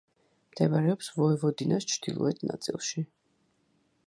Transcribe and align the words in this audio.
მდებარეობს 0.53 1.11
ვოევოდინას 1.19 1.87
ჩრდილოეთ 1.93 2.43
ნაწილში. 2.53 3.09